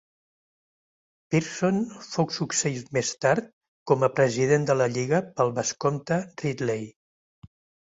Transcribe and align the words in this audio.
Pearson 1.33 1.77
fou 2.05 2.25
succeït 2.37 2.89
més 2.99 3.13
tard 3.27 3.53
com 3.93 4.07
a 4.07 4.11
president 4.21 4.67
de 4.73 4.79
la 4.81 4.89
lliga 4.97 5.23
pel 5.39 5.55
vescomte 5.61 6.21
Ridley. 6.27 6.91